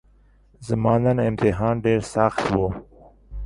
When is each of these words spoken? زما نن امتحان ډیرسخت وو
زما 0.67 0.93
نن 1.03 1.17
امتحان 1.29 1.75
ډیرسخت 1.85 2.41
وو 2.53 2.67